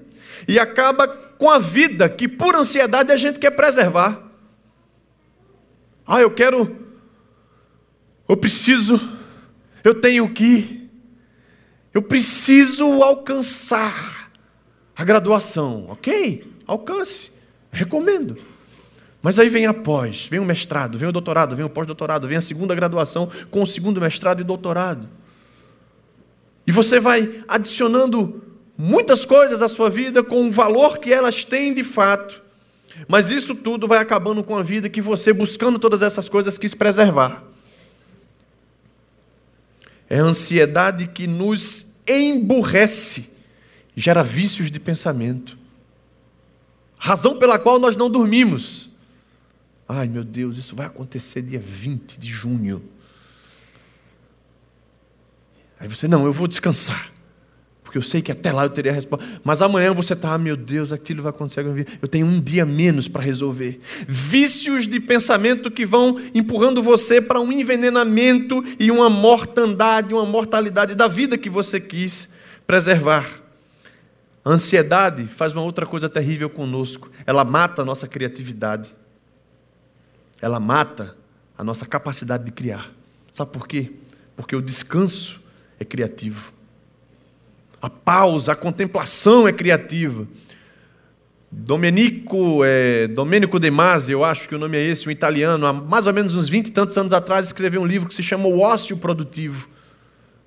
[0.49, 4.31] e acaba com a vida que por ansiedade a gente quer preservar.
[6.07, 6.91] Ah, eu quero
[8.31, 9.01] eu preciso,
[9.83, 10.89] eu tenho que,
[11.93, 14.31] eu preciso alcançar
[14.95, 16.49] a graduação, ok?
[16.65, 17.33] Alcance,
[17.73, 18.41] recomendo.
[19.23, 22.39] Mas aí vem a pós, vem o mestrado, vem o doutorado, vem o pós-doutorado, vem
[22.39, 25.09] a segunda graduação com o segundo mestrado e doutorado.
[26.67, 28.43] E você vai adicionando
[28.79, 32.41] muitas coisas à sua vida com o valor que elas têm de fato.
[33.07, 36.75] Mas isso tudo vai acabando com a vida que você, buscando todas essas coisas, quis
[36.75, 37.43] preservar.
[40.09, 43.31] É a ansiedade que nos emburrece,
[43.95, 45.57] gera vícios de pensamento.
[46.99, 48.90] Razão pela qual nós não dormimos.
[49.93, 52.83] Ai meu Deus, isso vai acontecer dia 20 de junho.
[55.79, 57.11] Aí você, não, eu vou descansar
[57.91, 59.27] porque eu sei que até lá eu teria a resposta.
[59.43, 61.67] Mas amanhã você está, ah, meu Deus, aquilo vai acontecer.
[62.01, 63.81] Eu tenho um dia menos para resolver.
[64.07, 70.95] Vícios de pensamento que vão empurrando você para um envenenamento e uma mortandade, uma mortalidade
[70.95, 72.29] da vida que você quis
[72.65, 73.29] preservar.
[74.45, 77.11] A ansiedade faz uma outra coisa terrível conosco.
[77.27, 78.95] Ela mata a nossa criatividade.
[80.41, 81.17] Ela mata
[81.57, 82.91] a nossa capacidade de criar.
[83.33, 83.93] Sabe por quê?
[84.35, 85.41] Porque o descanso
[85.79, 86.53] é criativo.
[87.81, 90.27] A pausa, a contemplação é criativa.
[91.51, 95.73] Domenico, é, Domenico De Masi, eu acho que o nome é esse, um italiano, há
[95.73, 98.47] mais ou menos uns 20 e tantos anos atrás, escreveu um livro que se chama
[98.47, 99.69] O Ócio Produtivo.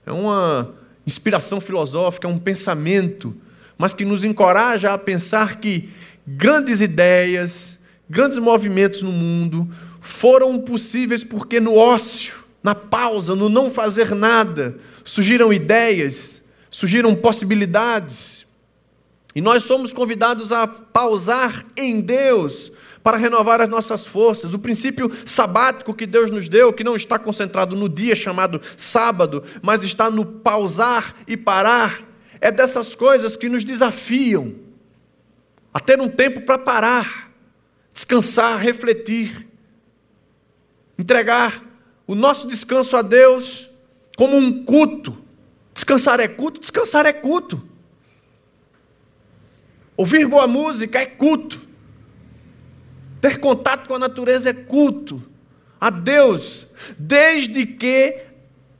[0.05, 0.71] É uma
[1.05, 3.35] inspiração filosófica, é um pensamento,
[3.77, 5.89] mas que nos encoraja a pensar que
[6.25, 7.77] grandes ideias,
[8.09, 9.67] grandes movimentos no mundo
[10.01, 18.45] foram possíveis porque no ócio, na pausa, no não fazer nada, surgiram ideias, surgiram possibilidades.
[19.35, 22.71] E nós somos convidados a pausar em Deus
[23.03, 24.53] para renovar as nossas forças.
[24.53, 29.43] O princípio sabático que Deus nos deu, que não está concentrado no dia chamado sábado,
[29.61, 32.01] mas está no pausar e parar,
[32.39, 34.55] é dessas coisas que nos desafiam
[35.73, 37.31] a ter um tempo para parar,
[37.93, 39.47] descansar, refletir,
[40.97, 41.63] entregar
[42.07, 43.69] o nosso descanso a Deus
[44.17, 45.23] como um culto
[45.73, 46.59] Descansar é culto?
[46.59, 47.61] Descansar é culto.
[49.97, 51.59] Ouvir boa música é culto.
[53.19, 55.23] Ter contato com a natureza é culto.
[55.79, 56.65] A Deus,
[56.97, 58.17] desde que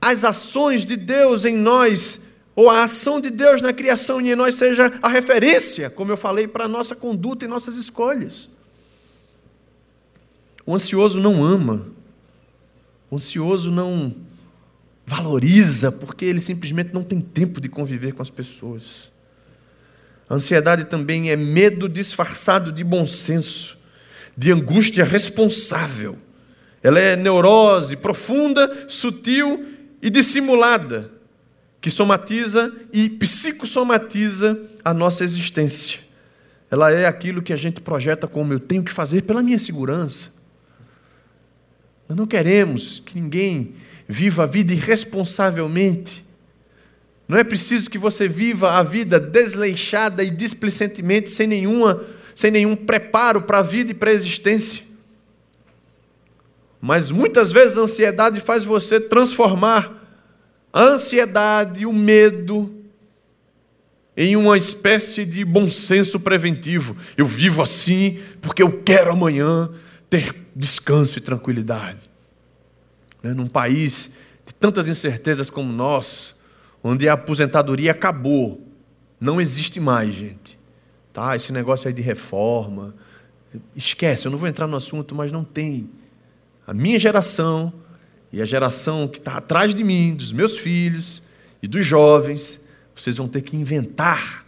[0.00, 2.22] as ações de Deus em nós,
[2.54, 6.46] ou a ação de Deus na criação em nós seja a referência, como eu falei,
[6.46, 8.48] para a nossa conduta e nossas escolhas.
[10.66, 11.86] O ansioso não ama.
[13.10, 14.14] O ansioso não
[15.06, 19.12] valoriza, porque ele simplesmente não tem tempo de conviver com as pessoas.
[20.28, 23.76] A ansiedade também é medo disfarçado de bom senso,
[24.36, 26.18] de angústia responsável.
[26.82, 29.66] Ela é neurose profunda, sutil
[30.02, 31.10] e dissimulada,
[31.80, 36.00] que somatiza e psicossomatiza a nossa existência.
[36.70, 40.33] Ela é aquilo que a gente projeta como eu tenho que fazer pela minha segurança.
[42.14, 43.74] Nós não queremos que ninguém
[44.06, 46.24] viva a vida irresponsavelmente.
[47.26, 52.76] Não é preciso que você viva a vida desleixada e displicentemente, sem, nenhuma, sem nenhum
[52.76, 54.84] preparo para a vida e para a existência.
[56.80, 60.00] Mas muitas vezes a ansiedade faz você transformar
[60.72, 62.72] a ansiedade, o medo,
[64.16, 66.96] em uma espécie de bom senso preventivo.
[67.16, 69.68] Eu vivo assim porque eu quero amanhã
[70.14, 72.08] ter descanso e tranquilidade
[73.20, 74.12] né, num país
[74.46, 76.36] de tantas incertezas como o nosso,
[76.84, 78.64] onde a aposentadoria acabou,
[79.18, 80.56] não existe mais, gente.
[81.12, 81.34] Tá?
[81.34, 82.94] Esse negócio aí de reforma,
[83.74, 85.90] esquece, eu não vou entrar no assunto, mas não tem.
[86.64, 87.72] A minha geração
[88.32, 91.22] e a geração que está atrás de mim, dos meus filhos,
[91.60, 92.60] e dos jovens,
[92.94, 94.46] vocês vão ter que inventar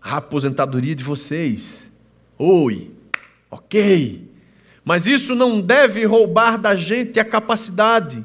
[0.00, 1.90] a aposentadoria de vocês.
[2.38, 2.92] Oi,
[3.50, 4.30] ok.
[4.84, 8.24] Mas isso não deve roubar da gente a capacidade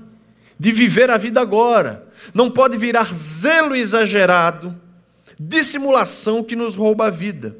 [0.60, 2.08] de viver a vida agora.
[2.34, 4.76] Não pode virar zelo exagerado,
[5.40, 7.56] dissimulação que nos rouba a vida.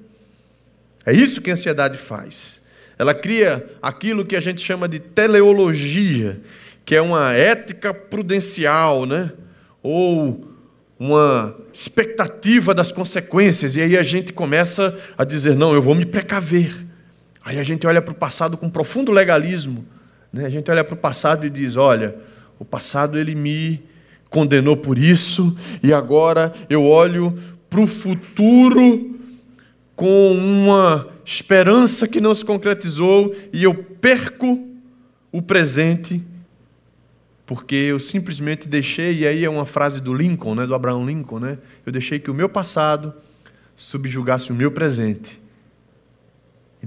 [1.06, 2.60] É isso que a ansiedade faz.
[2.98, 6.42] Ela cria aquilo que a gente chama de teleologia,
[6.84, 9.32] que é uma ética prudencial, né?
[9.84, 10.52] Ou
[11.00, 16.06] uma expectativa das consequências, e aí a gente começa a dizer: não, eu vou me
[16.06, 16.87] precaver.
[17.48, 19.86] Aí a gente olha para o passado com profundo legalismo.
[20.34, 20.46] Né?
[20.46, 22.14] A gente olha para o passado e diz: olha,
[22.60, 23.82] o passado ele me
[24.30, 29.18] condenou por isso, e agora eu olho para o futuro
[29.96, 34.68] com uma esperança que não se concretizou e eu perco
[35.32, 36.22] o presente
[37.46, 41.40] porque eu simplesmente deixei, e aí é uma frase do Lincoln, né, do Abraham Lincoln,
[41.40, 41.58] né?
[41.86, 43.14] Eu deixei que o meu passado
[43.74, 45.47] subjugasse o meu presente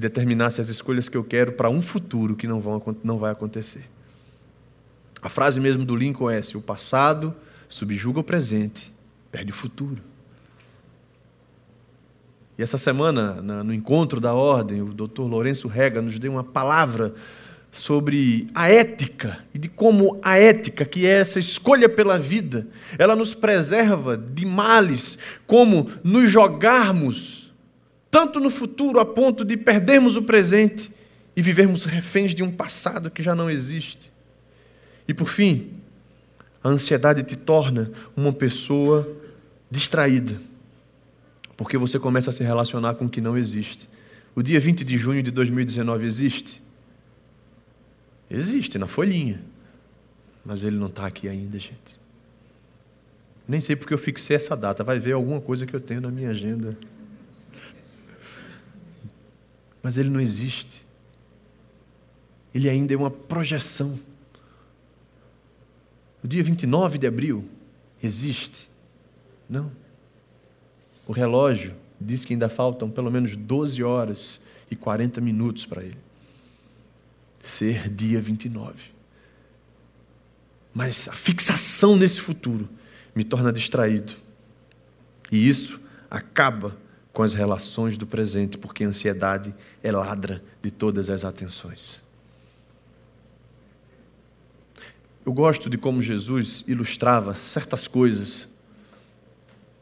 [0.01, 3.85] determinasse as escolhas que eu quero para um futuro que não, vão, não vai acontecer.
[5.23, 7.35] A frase mesmo do Lincoln é: se o passado
[7.69, 8.93] subjuga o presente,
[9.31, 10.03] perde o futuro.
[12.59, 15.23] E essa semana, no encontro da ordem, o Dr.
[15.23, 17.15] Lourenço Rega nos deu uma palavra
[17.73, 22.67] sobre a ética e de como a ética, que é essa escolha pela vida,
[22.99, 27.40] ela nos preserva de males, como nos jogarmos
[28.11, 30.91] tanto no futuro a ponto de perdermos o presente
[31.37, 34.13] e vivermos reféns de um passado que já não existe.
[35.07, 35.71] E por fim,
[36.63, 39.09] a ansiedade te torna uma pessoa
[39.71, 40.41] distraída,
[41.57, 43.89] porque você começa a se relacionar com o que não existe.
[44.35, 46.63] O dia 20 de junho de 2019 existe?
[48.31, 49.43] Existe na folhinha.
[50.45, 52.01] Mas ele não está aqui ainda, gente.
[53.47, 54.85] Nem sei porque eu fixei essa data.
[54.85, 56.79] Vai ver alguma coisa que eu tenho na minha agenda.
[59.83, 60.87] Mas ele não existe.
[62.55, 63.99] Ele ainda é uma projeção.
[66.23, 67.49] O dia 29 de abril
[68.03, 68.69] existe?
[69.49, 69.71] Não.
[71.07, 74.41] O relógio diz que ainda faltam pelo menos 12 horas
[74.71, 75.99] e 40 minutos para ele
[77.43, 78.75] ser dia 29.
[80.73, 82.69] Mas a fixação nesse futuro
[83.15, 84.15] me torna distraído.
[85.33, 86.77] E isso acaba
[87.21, 92.01] com as relações do presente, porque a ansiedade é ladra de todas as atenções.
[95.27, 98.49] Eu gosto de como Jesus ilustrava certas coisas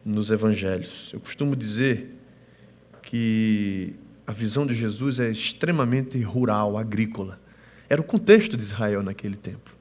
[0.04, 1.12] nos evangelhos.
[1.14, 2.12] Eu costumo dizer
[3.02, 3.94] que
[4.26, 7.40] a visão de Jesus é extremamente rural, agrícola.
[7.88, 9.76] Era o contexto de Israel naquele tempo.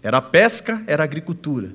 [0.00, 1.74] Era a pesca, era a agricultura.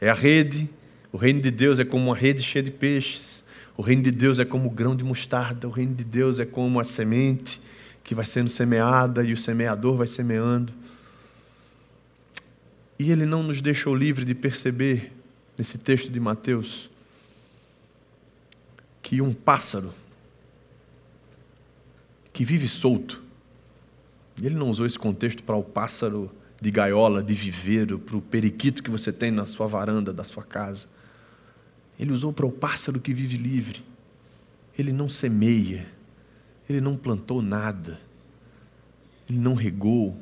[0.00, 0.68] É a rede.
[1.12, 3.42] O reino de Deus é como uma rede cheia de peixes.
[3.76, 5.66] O reino de Deus é como o grão de mostarda.
[5.66, 7.60] O reino de Deus é como a semente
[8.04, 10.72] que vai sendo semeada e o semeador vai semeando.
[12.98, 15.12] E ele não nos deixou livre de perceber,
[15.56, 16.90] nesse texto de Mateus,
[19.02, 19.92] que um pássaro
[22.32, 23.22] que vive solto,
[24.40, 26.30] e ele não usou esse contexto para o pássaro
[26.60, 30.42] de gaiola, de viveiro, para o periquito que você tem na sua varanda da sua
[30.42, 30.86] casa.
[32.02, 33.80] Ele usou para o pássaro que vive livre.
[34.76, 35.86] Ele não semeia,
[36.68, 38.00] ele não plantou nada,
[39.28, 40.16] ele não regou,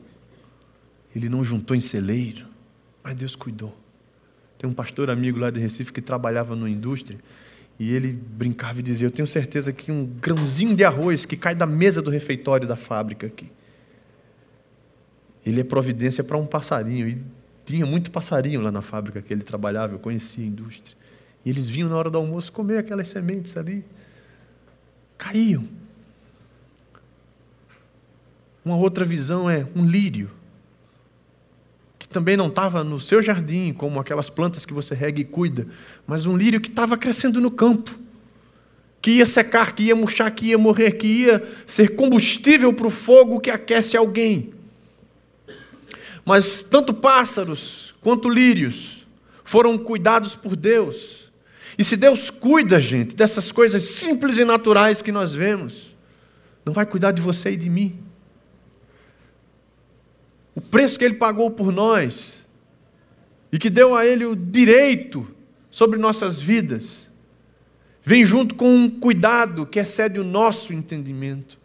[1.16, 2.46] ele não juntou em celeiro,
[3.02, 3.74] mas Deus cuidou.
[4.58, 7.18] Tem um pastor amigo lá de Recife que trabalhava numa indústria
[7.78, 11.54] e ele brincava e dizia: Eu tenho certeza que um grãozinho de arroz que cai
[11.54, 13.50] da mesa do refeitório da fábrica aqui
[15.44, 17.08] ele é providência para um passarinho.
[17.08, 17.22] E
[17.64, 20.96] tinha muito passarinho lá na fábrica que ele trabalhava, eu conhecia a indústria.
[21.44, 23.84] E eles vinham na hora do almoço comer aquelas sementes ali.
[25.16, 25.64] Caíam.
[28.64, 30.30] Uma outra visão é um lírio,
[31.98, 35.66] que também não estava no seu jardim, como aquelas plantas que você rega e cuida,
[36.06, 37.98] mas um lírio que estava crescendo no campo,
[39.00, 42.90] que ia secar, que ia murchar, que ia morrer, que ia ser combustível para o
[42.90, 44.52] fogo que aquece alguém.
[46.22, 49.06] Mas tanto pássaros quanto lírios
[49.42, 51.19] foram cuidados por Deus.
[51.80, 55.96] E se Deus cuida, gente, dessas coisas simples e naturais que nós vemos,
[56.62, 57.98] não vai cuidar de você e de mim.
[60.54, 62.46] O preço que Ele pagou por nós
[63.50, 65.26] e que deu a Ele o direito
[65.70, 67.10] sobre nossas vidas,
[68.04, 71.56] vem junto com um cuidado que excede o nosso entendimento.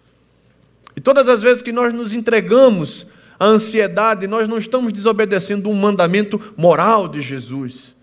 [0.95, 3.05] E todas as vezes que nós nos entregamos
[3.37, 7.94] a ansiedade, nós não estamos desobedecendo um mandamento moral de Jesus.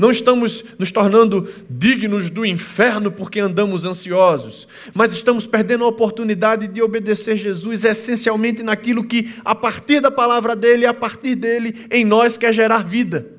[0.00, 6.66] Não estamos nos tornando dignos do inferno porque andamos ansiosos, mas estamos perdendo a oportunidade
[6.68, 12.02] de obedecer Jesus essencialmente naquilo que, a partir da palavra dele, a partir dele, em
[12.02, 13.30] nós quer gerar vida,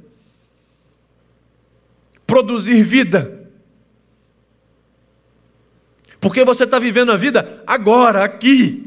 [2.28, 3.50] produzir vida.
[6.20, 8.84] Porque você está vivendo a vida agora, aqui,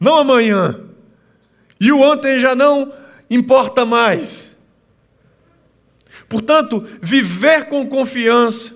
[0.00, 0.80] não amanhã.
[1.78, 2.92] E o ontem já não
[3.30, 4.43] importa mais.
[6.28, 8.72] Portanto, viver com confiança,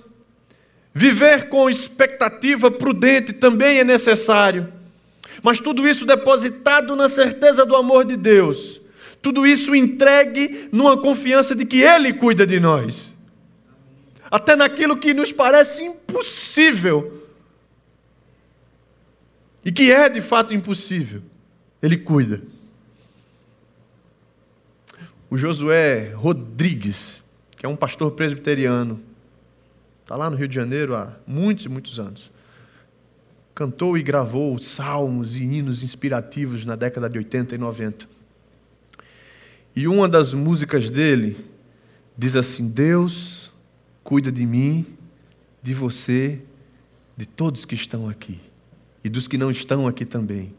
[0.93, 4.73] viver com expectativa prudente também é necessário.
[5.43, 8.81] Mas tudo isso depositado na certeza do amor de Deus.
[9.23, 13.15] Tudo isso entregue numa confiança de que Ele cuida de nós.
[14.31, 17.27] Até naquilo que nos parece impossível.
[19.65, 21.23] E que é de fato impossível.
[21.83, 22.43] Ele cuida.
[25.31, 27.23] O Josué Rodrigues,
[27.59, 29.01] que é um pastor presbiteriano,
[30.03, 32.31] está lá no Rio de Janeiro há muitos e muitos anos.
[33.55, 38.09] Cantou e gravou salmos e hinos inspirativos na década de 80 e 90.
[39.75, 41.37] E uma das músicas dele
[42.17, 43.53] diz assim: Deus
[44.05, 44.87] cuida de mim,
[45.61, 46.41] de você,
[47.17, 48.41] de todos que estão aqui
[49.03, 50.55] e dos que não estão aqui também.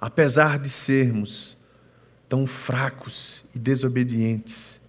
[0.00, 1.56] Apesar de sermos
[2.28, 4.79] tão fracos e desobedientes,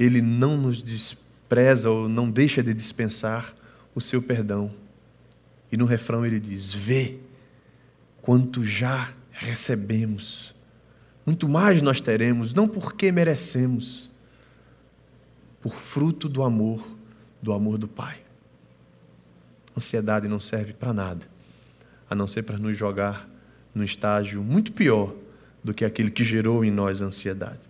[0.00, 3.54] Ele não nos despreza ou não deixa de dispensar
[3.94, 4.72] o seu perdão.
[5.70, 7.18] E no refrão ele diz: Vê
[8.22, 10.54] quanto já recebemos,
[11.24, 14.10] muito mais nós teremos, não porque merecemos,
[15.60, 16.86] por fruto do amor,
[17.42, 18.18] do amor do Pai.
[19.76, 21.26] Ansiedade não serve para nada,
[22.08, 23.28] a não ser para nos jogar
[23.74, 25.14] num estágio muito pior
[25.62, 27.69] do que aquele que gerou em nós a ansiedade.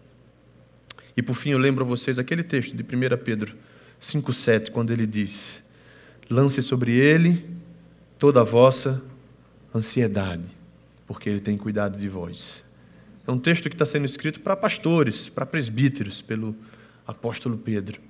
[1.21, 3.55] E por fim, eu lembro a vocês aquele texto de 1 Pedro
[4.01, 5.63] 5,7, quando ele diz:
[6.31, 7.45] Lance sobre ele
[8.19, 9.03] toda a vossa
[9.75, 10.45] ansiedade,
[11.07, 12.65] porque ele tem cuidado de vós.
[13.29, 16.57] É um texto que está sendo escrito para pastores, para presbíteros, pelo
[17.07, 18.01] apóstolo Pedro.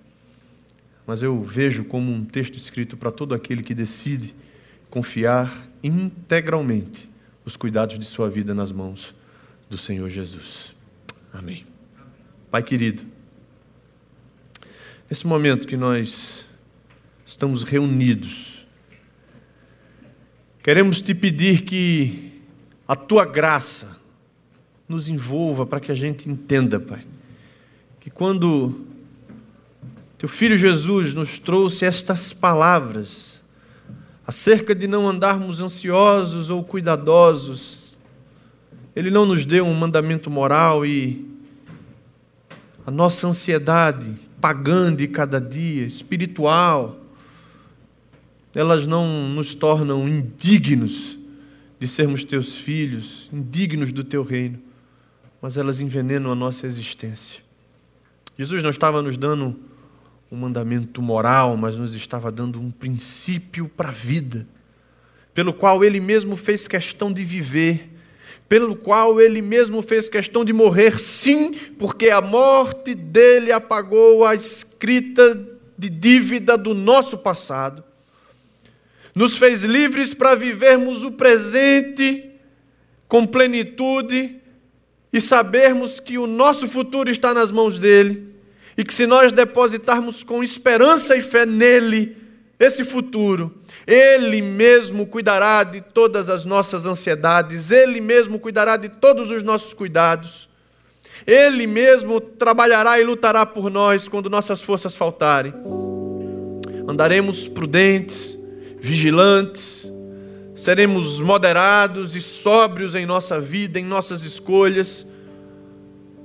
[1.05, 4.37] Mas eu vejo como um texto escrito para todo aquele que decide
[4.89, 7.11] confiar integralmente
[7.45, 9.13] os cuidados de sua vida nas mãos
[9.69, 10.73] do Senhor Jesus.
[11.33, 11.70] Amém.
[12.51, 13.05] Pai querido,
[15.09, 16.45] nesse momento que nós
[17.25, 18.67] estamos reunidos,
[20.63, 22.43] queremos te pedir que
[22.89, 23.97] a tua graça
[24.89, 27.07] nos envolva para que a gente entenda, Pai,
[28.01, 28.85] que quando
[30.19, 33.45] teu filho Jesus nos trouxe estas palavras
[34.27, 37.97] acerca de não andarmos ansiosos ou cuidadosos
[38.95, 41.31] ele não nos deu um mandamento moral e
[42.91, 46.99] a nossa ansiedade pagã de cada dia, espiritual,
[48.53, 51.17] elas não nos tornam indignos
[51.79, 54.59] de sermos teus filhos, indignos do teu reino,
[55.41, 57.45] mas elas envenenam a nossa existência.
[58.37, 59.57] Jesus não estava nos dando
[60.29, 64.49] um mandamento moral, mas nos estava dando um princípio para a vida,
[65.33, 67.89] pelo qual ele mesmo fez questão de viver
[68.51, 74.35] pelo qual ele mesmo fez questão de morrer, sim, porque a morte dele apagou a
[74.35, 75.41] escrita
[75.79, 77.85] de dívida do nosso passado,
[79.15, 82.29] nos fez livres para vivermos o presente
[83.07, 84.35] com plenitude
[85.13, 88.35] e sabermos que o nosso futuro está nas mãos dele
[88.77, 92.17] e que se nós depositarmos com esperança e fé nele,
[92.61, 99.31] esse futuro, ele mesmo cuidará de todas as nossas ansiedades, Ele mesmo cuidará de todos
[99.31, 100.49] os nossos cuidados,
[101.27, 105.53] Ele mesmo trabalhará e lutará por nós quando nossas forças faltarem.
[106.87, 108.39] Andaremos prudentes,
[108.79, 109.91] vigilantes,
[110.55, 115.07] seremos moderados e sóbrios em nossa vida, em nossas escolhas.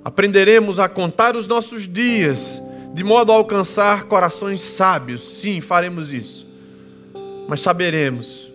[0.04, 2.62] Aprenderemos a contar os nossos dias,
[2.96, 5.22] de modo a alcançar corações sábios.
[5.22, 6.46] Sim, faremos isso
[7.48, 8.50] mas saberemos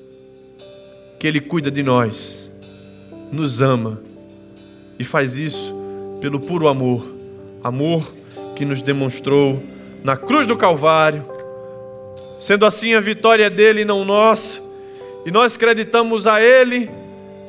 [1.18, 2.50] que Ele cuida de nós,
[3.30, 4.00] nos ama
[4.98, 5.74] e faz isso
[6.20, 7.06] pelo puro amor
[7.62, 8.10] amor
[8.56, 9.62] que nos demonstrou
[10.02, 11.24] na cruz do Calvário.
[12.40, 14.60] Sendo assim, a vitória é dele e não nossa,
[15.26, 16.88] e nós acreditamos a Ele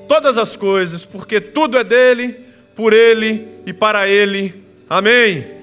[0.08, 2.36] todas as coisas, porque tudo é dele,
[2.76, 4.54] por Ele e para Ele.
[4.90, 5.61] Amém.